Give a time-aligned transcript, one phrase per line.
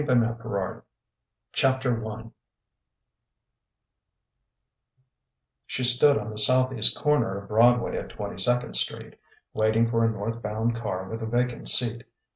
[0.03, 0.81] He was gone
[1.53, 2.29] JOAN THURSDAY I
[5.67, 9.19] She stood on the southeast corner of Broadway at Twenty second Street,
[9.53, 12.05] waiting for a northbound car with a vacant seat.